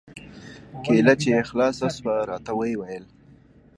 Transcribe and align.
کېله 0.83 1.13
چې 1.21 1.27
يې 1.33 1.41
خلاصه 1.49 1.87
سوه 1.97 2.15
راته 2.29 2.51
ويې 2.57 2.75
ويل. 2.79 3.05